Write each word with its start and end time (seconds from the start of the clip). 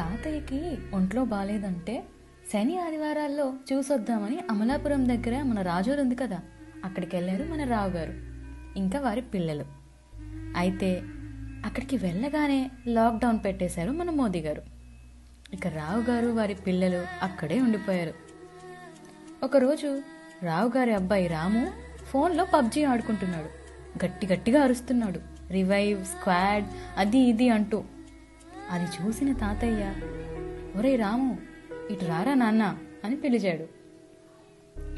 తాతయ్యకి 0.00 0.78
ఒంట్లో 0.94 1.24
బాగాలేదంటే 1.24 2.04
శని 2.52 2.78
ఆదివారాల్లో 2.78 3.52
చూసొద్దామని 3.72 4.38
అమలాపురం 4.50 5.08
దగ్గర 5.08 5.42
మన 5.42 5.62
రాజూరు 5.62 6.00
ఉంది 6.00 6.14
కదా 6.14 6.40
అక్కడికి 6.84 7.16
వెళ్ళారు 7.16 7.44
మన 7.44 7.64
రావు 7.64 7.90
గారు 7.90 8.12
ఇంకా 8.78 9.00
వారి 9.00 9.20
పిల్లలు. 9.20 9.64
అయితే 10.56 11.02
అక్కడికి 11.64 11.96
వెళ్ళగానే 11.96 12.70
లాక్డౌన్ 12.86 13.38
పెట్టేశారు 13.44 13.90
మన 13.90 14.10
మోదీ 14.10 14.40
గారు 14.40 14.62
ఇక 15.52 15.66
రావు 15.66 16.02
గారు 16.02 16.26
వారి 16.26 16.54
పిల్లలు 16.54 17.06
అక్కడే 17.22 17.60
ఉండిపోయారు. 17.60 18.14
ఒకరోజు 19.42 20.02
రావు 20.42 20.72
గారి 20.76 20.94
అబ్బాయి 20.94 21.26
రాము 21.26 21.70
ఫోన్లో 22.06 22.44
పబ్జీ 22.44 22.84
ఆడుకుంటున్నాడు. 22.84 23.48
గట్టి 24.04 24.26
గట్టిగా 24.26 24.62
అరుస్తున్నాడు. 24.62 25.20
రివైవ్ 25.50 26.04
స్క్వాడ్ 26.04 26.64
అది 26.96 27.18
ఇది 27.18 27.48
అంటూ 27.48 27.84
అది 28.70 28.84
చూసిన 28.84 29.32
తాతయ్య 29.32 29.94
ఒరే 30.76 30.96
రాము 30.96 31.38
ఇటు 31.90 32.04
రారా 32.04 32.34
నాన్న? 32.34 32.76
అని 33.04 33.16
పిలిచాడు. 33.16 33.66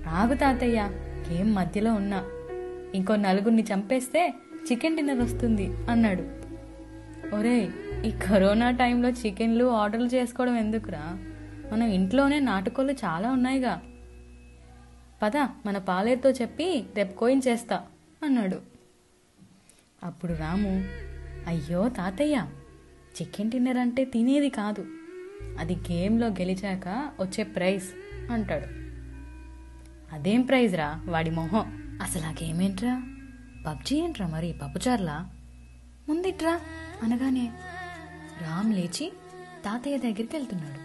ఆగు 0.09 0.34
తాతయ్య 0.34 0.91
ఏం 1.30 1.55
మధ్యలో 1.55 1.95
ఉన్నా. 1.95 2.24
ఇంకో 2.95 3.16
నలుగురిని 3.16 3.64
చంపేస్తే 3.74 4.34
చికెన్ 4.73 4.97
డిన్నర్ 4.97 5.20
వస్తుంది 5.20 5.66
అన్నాడు. 5.66 6.23
ఒరే 7.37 7.70
ఈ 8.05 8.11
కరోనా 8.11 8.70
టైంలో 8.70 9.09
చికెన్లు 9.09 9.64
ఆర్డర్లు 9.64 10.06
చేసుకోవడం 10.06 10.56
ఎందుకురా? 10.56 11.19
మనం 11.73 11.86
ఇంట్లోనే 11.86 12.41
నాటుకోళ్ళు 12.41 12.92
చాలా 12.92 13.30
ఉన్నాయిగా. 13.30 13.83
పద 15.23 15.36
మన 15.36 15.78
పాలేరుతో 15.78 16.30
చెప్పి 16.30 16.84
రేపు 16.97 17.19
కోయించేస్తా 17.19 17.86
అన్నాడు. 18.23 18.61
అప్పుడు 20.05 20.33
రాము 20.33 20.84
అయ్యో 21.47 21.89
తాతయ్య 21.89 22.47
చికెన్ 23.21 23.51
డిన్నర్ 23.51 23.77
అంటే 23.77 24.05
తినేది 24.05 24.51
కాదు. 24.51 24.87
అది 25.59 25.75
గేమ్లో 25.75 26.27
గెలిచాక 26.27 27.11
వచ్చే 27.20 27.45
ప్రైజ్ 27.45 27.84
అంటాడు. 28.33 28.67
అదేం 30.14 30.42
ప్రైజ్ 30.42 30.77
రా 30.77 31.03
వాడి 31.06 31.31
మొహం. 31.31 31.98
అసలు 32.03 32.23
ఆ 32.23 32.31
గేమ్ 32.31 32.62
ఏంట్రా? 32.62 33.03
పబ్జీ 33.67 33.97
ఏంట్రా 33.97 34.27
మరి? 34.27 34.53
పప్పుచార్లా 34.53 35.31
ముందిట్రా 36.09 36.61
అనగానే 37.03 37.53
రామ్ 38.42 38.75
లేచి 38.75 39.12
తాతయ్య 39.64 39.98
దగ్గరికి 39.98 40.36
వెళ్తున్నాడు. 40.36 40.81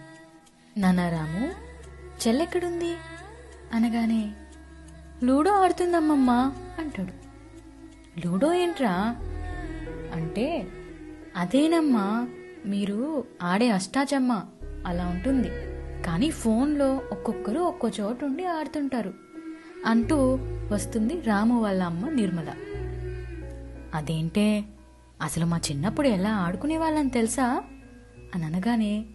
నాన్న 0.80 1.10
రాము 1.10 1.52
చెల్లెక్కడుంది? 2.28 2.94
అనగానే 3.74 4.34
లూడో 5.24 5.52
ఆడుతుందమ్మమ్మా 5.52 6.52
అంటాడు. 6.80 7.14
లూడో 8.28 8.54
ఏంట్రా? 8.54 9.16
అంటే 10.14 10.68
అదేనమ్మా 11.38 12.28
మీరు 12.66 13.24
ఆడే 13.44 13.70
అష్టాచమ్మ 13.70 14.44
అలా 14.86 15.08
ఉంటుంది. 15.08 15.48
కానీ 16.04 16.30
ఫోన్లో 16.30 17.02
ఒక్కొక్కరు 17.12 17.60
ఒక్కో 17.60 17.90
చోటు 17.90 18.26
ఉండి 18.26 18.46
ఆడుతుంటారు. 18.46 19.14
అంటూ 19.86 20.40
వస్తుంది 20.72 21.22
రాము 21.22 21.62
వాళ్ళ 21.62 21.84
అమ్మ 21.84 22.10
నిర్మల. 22.10 22.54
అదేంటే 23.94 24.64
అసలు 25.22 25.46
మా 25.46 25.58
చిన్నప్పుడు 25.58 26.08
ఎలా 26.08 26.36
ఆడుకునే 26.36 26.78
వాళ్ళని 26.78 27.10
తెలుసా? 27.10 27.64
అని 28.36 28.46
అనగానే 28.46 29.06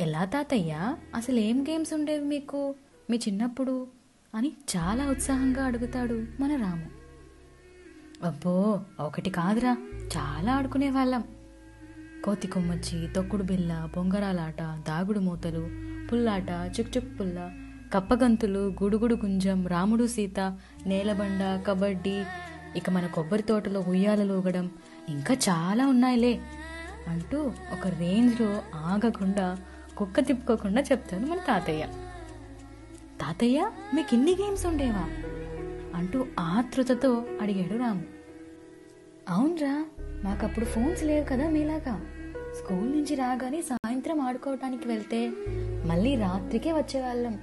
ఎలా 0.00 0.24
తాతయ్య 0.24 0.96
అసలు 1.14 1.38
ఏం 1.38 1.62
గేమ్స్ 1.62 1.92
ఉండేవి 1.92 2.24
మీకు? 2.24 2.74
మీ 3.10 3.16
చిన్నప్పుడు? 3.16 3.86
అని 4.34 4.52
చాలా 4.76 5.06
ఉత్సాహంగా 5.06 5.64
అడుగుతాడు 5.64 6.24
మన 6.40 6.56
రాము. 6.56 6.95
అబ్బో 8.24 8.80
ఒకటి 9.00 9.30
కాదురా. 9.30 9.76
చాలా 10.16 10.54
ఆడుకునే 10.54 10.90
వాళ్ళం 10.90 11.24
కోతి 12.24 12.46
కొమ్మచ్చి 12.48 13.08
తొక్కుడు 13.08 13.42
బిల్ల 13.42 13.88
బొంగరాలాట 13.96 14.62
దాగుడు 14.62 15.20
మూతలు 15.20 15.68
పుల్లాట 16.12 16.50
చుక్చుక్ 16.50 17.20
పుల్ల 17.20 17.50
కప్పగంతులు 17.94 18.76
గుడుగుడు 18.82 19.14
గుంజం 19.14 19.66
రాముడు 19.66 20.06
సీత 20.06 20.58
నేలబండ 20.86 21.62
కబడ్డీ 21.66 22.24
ఇక 22.76 22.90
మన 22.90 23.06
కొబ్బరి 23.06 23.42
తోటలో 23.42 23.80
ఉయ్యాల 23.80 24.32
ఊగడం 24.32 24.70
ఇంకా 25.08 25.34
చాలా 25.34 25.86
ఉన్నాయిలే 25.86 26.40
అంటూ 27.08 27.38
ఒక 27.72 27.86
రేంజ్లో 27.86 28.62
ఆగకుండా 28.74 29.58
కుక్క 29.96 30.20
తిప్పుకోకుండా 30.20 30.80
చెప్తాను 30.80 31.26
మన 31.26 31.38
తాతయ్య. 31.38 31.86
తాతయ్య 33.20 33.70
మీకు 33.94 34.14
ఇన్ని 34.14 34.32
గేమ్స్ 34.32 34.66
ఉండేవా? 34.66 35.25
అంటూ 35.96 36.26
ఆతృతతో 36.38 37.26
అడిగాడు 37.40 37.78
రాము. 37.78 38.02
అవునరా 39.28 39.86
మాకప్పుడు 40.24 40.64
ఫోన్స్ 40.64 41.04
లేవు 41.04 41.24
కదా 41.24 41.50
మీలాగా. 41.50 42.06
స్కూల్ 42.58 42.90
నుంచి 42.90 43.14
రాగానే 43.14 43.62
సాయంత్రం 43.62 44.20
ఆడుకోవటానికి 44.20 44.88
వెళ్తే 44.88 45.32
మళ్ళీ 45.86 46.16
రాత్రికే 46.16 46.72
వచ్చేవాళ్ళం. 46.72 47.38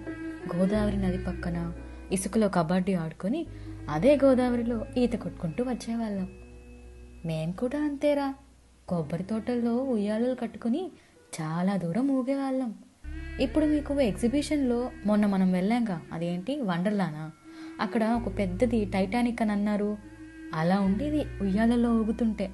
గోదావరి 0.56 0.97
నది 0.97 1.18
పక్కన 1.18 1.74
ఇసుకలో 2.12 2.50
కబడ్డీ 2.50 2.94
ఆడుకొని 2.94 3.46
అదే 3.90 4.19
గోదావరిలో 4.24 4.86
ఈత 4.97 5.13
కొట్టుకుంటూ 5.13 5.63
వచ్చేవాళ్ళం. 5.63 6.30
మేం 7.25 7.52
కూడా 7.52 7.80
అంతేరా 7.80 8.36
కొబ్బరి 8.88 9.24
తోటల్లో 9.24 9.75
ఉయ్యాలలు 9.75 10.36
కట్టుకుని 10.36 10.92
చాలా 11.42 11.78
దూరం 11.78 12.09
ఊగేవాళ్ళం. 12.09 12.75
ఇప్పుడు 13.40 13.66
మీకు 13.66 13.94
ఎగ్జిబిషన్లో 14.02 14.92
మొన్న 15.06 15.25
మనం 15.25 15.52
వెళ్ళాంగా 15.52 16.02
అదేంటి 16.12 16.62
వండర్లానా? 16.62 17.31
అక్కడ 17.82 18.04
ఒక 18.04 18.38
పెద్దది 18.38 18.86
టైటానిక్ 18.86 19.42
అని 19.42 19.52
అన్నారు. 19.52 19.98
అలా 20.54 20.80
ఉండేది 20.80 21.26
ఉయ్యాలలో 21.42 21.94
ఊగుతుంటే. 21.94 22.52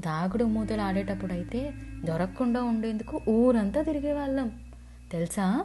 దాగుడు 0.00 0.44
మూతలు 0.44 0.80
ఆడేటప్పుడు 0.80 1.32
అయితే 1.32 1.72
దొరకకుండా 2.04 2.62
ఉండేందుకు 2.62 3.20
ఊరంతా 3.28 3.82
తిరిగేవాళ్ళం. 3.82 4.52
తెలుసా? 5.12 5.64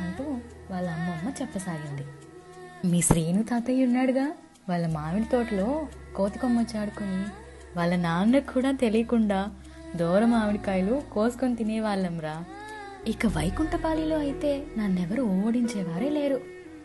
అంటూ 0.00 0.24
వాళ్ళ 0.70 0.88
అమ్మమ్మ 0.90 1.32
చెప్పసాగింది. 1.40 2.04
మీ 2.88 3.00
శ్రీను 3.00 3.42
తాతయ్య 3.42 3.84
ఉన్నాడుగా? 3.84 4.32
వాళ్ళ 4.68 4.86
మామిడి 4.86 5.24
తోటలో 5.24 5.86
కోతి 6.16 6.38
చాడుకొని 6.76 7.24
వాళ్ళ 7.78 7.96
నాన్నకు 7.96 8.54
కూడా 8.54 8.70
తెలియకుండా 8.70 9.50
దూర 9.96 10.24
మామిడికాయలు 10.24 11.02
కోసుకొని 11.12 11.56
తినేవాళ్ళంరా 11.56 12.44
ఇక 13.06 13.26
వైకుంఠపాలిలో 13.26 14.18
అయితే 14.18 14.66
నన్నెవరు 14.78 15.22
ఓడించేవారే 15.22 16.08
లేరు. 16.08 16.40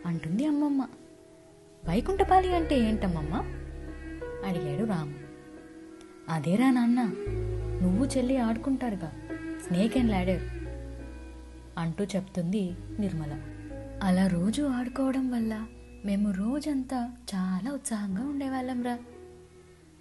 అంటుంది 0.06 0.46
అమ్మమ్మ. 0.46 0.88
వైకుంఠపాలి 1.86 2.56
అంటే 2.56 2.80
ఏంటమ్మమ్మా? 2.80 3.40
అడిగాడు 4.46 4.84
రాము. 4.90 5.14
అదేరా 6.30 6.72
నాన్న 6.72 7.04
నువ్వు 7.82 8.06
చెల్లి 8.06 8.38
ఆడుకుంటారుగా 8.38 9.12
స్నేక్ 9.68 9.98
అండ్ 9.98 10.10
ల్యాడర్ 10.10 10.42
అంటూ 11.78 12.04
చెప్తుంది 12.04 12.76
నిర్మల. 13.00 13.42
అలా 14.04 14.28
రోజు 14.28 14.64
ఆడుకోవడం 14.64 15.32
వల్ల 15.32 15.68
మేము 16.06 16.32
రోజంతా 16.32 17.12
చాలా 17.36 17.72
ఉత్సాహంగా 17.72 18.22
ఉండేవాళ్ళం 18.22 18.84
రా. 18.84 19.00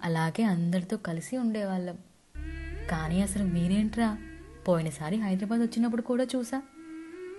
అలాగే 0.03 0.43
అందరితో 0.43 0.97
కలిసి 0.97 1.37
ఉండేవాళ్ళం. 1.37 1.99
కానీ 2.91 3.23
అసలు 3.23 3.45
మీరేంట్రా? 3.45 4.19
పోయినసారి 4.69 5.17
హైదరాబాద్ 5.17 5.61
వచ్చినప్పుడు 5.61 6.03
కూడా 6.03 6.27
చూసా. 6.37 6.63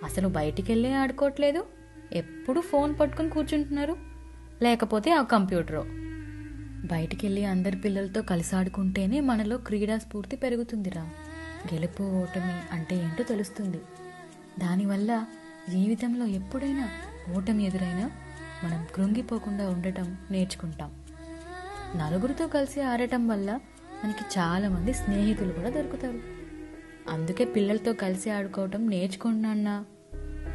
అసలు 0.03 0.27
బయటికి 0.27 0.71
వెళ్ళే 0.71 0.93
ఆడుకోవట్లేదు. 0.93 1.65
ఎప్పుడు 2.11 2.61
ఫోన్ 2.61 2.95
పట్టుకుని 2.99 3.29
కూర్చుంటున్నారు. 3.29 4.06
లేకపోతే 4.63 5.11
ఆ 5.11 5.21
కంప్యూటరు. 5.23 5.85
బయటికి 6.87 7.25
వెళ్ళి 7.25 7.45
అందరి 7.45 7.77
పిల్లలతో 7.77 8.21
కలిసి 8.21 8.55
ఆడుకుంటేనే 8.55 9.19
మనలో 9.19 9.57
క్రీడా 9.57 9.97
స్ఫూర్తి 9.97 10.35
పెరుగుతుందిరా. 10.35 11.01
గెలుపు 11.73 12.03
ఓటమి 12.03 12.75
అంటే 12.75 12.95
ఏంటో 12.95 13.23
తెలుస్తుంది. 13.23 13.77
దానివల్ల 14.59 15.25
జీవితంలో 15.69 16.25
ఎప్పుడైనా 16.25 16.89
ఓటమి 17.37 17.65
ఎదురైనా 17.65 18.11
మనం 18.63 18.87
కృంగిపోకుండా 18.95 19.69
ఉండటం 19.69 20.17
నేర్చుకుంటాం. 20.31 20.91
నలుగురితో 21.95 22.47
కలిసి 22.47 22.81
ఆడటం 22.81 23.27
వల్ల 23.27 23.59
మనకి 24.03 24.39
చాలామంది 24.39 24.93
స్నేహితులు 24.93 25.51
కూడా 25.51 25.69
దొరుకుతారు. 25.69 26.19
అందుకే 27.09 27.45
పిల్లలతో 27.45 27.93
కలిసి 27.93 28.29
ఆడుకోవటం 28.29 28.89
నేర్చుకోండి 28.89 29.47
అన్నా 29.47 29.85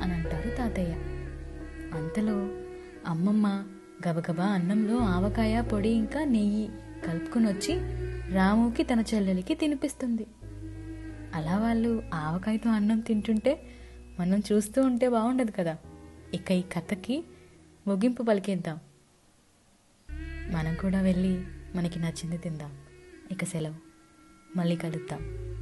అని 0.02 0.12
అంటారు 0.12 0.56
తాతయ్య. 0.56 0.92
అంతలో 1.98 2.50
అమ్మమ్మ 3.06 3.64
గబగబా 4.08 4.44
అన్నంలో 4.44 4.98
ఆవకాయ 4.98 5.60
పొడి 5.60 5.88
ఇంకా 5.88 6.24
నెయ్యి 6.24 6.68
కలుపుకుని 7.06 7.46
వచ్చి 7.46 7.74
రాముకి 8.34 8.82
తన 8.82 9.04
చెల్లెలికి 9.14 9.54
తినిపిస్తుంది. 9.54 10.26
అలా 11.34 11.58
వాళ్ళు 11.58 12.02
ఆవకాయతో 12.14 12.70
అన్నం 12.70 13.00
తింటుంటే 13.00 13.62
మనం 14.20 14.42
చూస్తూ 14.52 14.82
ఉంటే 14.82 15.08
బాగుండదు 15.08 15.50
కదా. 15.50 15.76
ఇక 16.34 16.50
ఈ 16.50 16.62
కథకి 16.62 17.24
ముగింపు 17.86 18.22
పలికేద్దాం. 18.22 18.78
మనం 20.52 20.74
కూడా 20.74 21.00
వెళ్ళి 21.00 21.44
మనకి 21.74 21.98
నచ్చింది 21.98 22.38
తిందాం. 22.38 22.72
ఇక 23.32 23.44
సెలవు. 23.44 23.74
మళ్ళీ 24.56 24.76
కలుద్దాం. 24.76 25.52